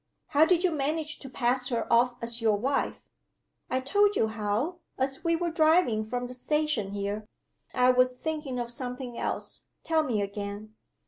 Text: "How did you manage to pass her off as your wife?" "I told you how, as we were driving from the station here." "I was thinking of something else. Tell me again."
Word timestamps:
"How 0.29 0.45
did 0.45 0.63
you 0.63 0.71
manage 0.71 1.19
to 1.19 1.29
pass 1.29 1.67
her 1.69 1.85
off 1.93 2.15
as 2.23 2.41
your 2.41 2.55
wife?" 2.57 3.03
"I 3.69 3.79
told 3.81 4.15
you 4.15 4.29
how, 4.29 4.79
as 4.97 5.23
we 5.23 5.35
were 5.35 5.51
driving 5.51 6.03
from 6.03 6.25
the 6.25 6.33
station 6.33 6.89
here." 6.93 7.27
"I 7.71 7.91
was 7.91 8.15
thinking 8.15 8.57
of 8.59 8.71
something 8.71 9.15
else. 9.19 9.65
Tell 9.83 10.01
me 10.01 10.23
again." 10.23 10.73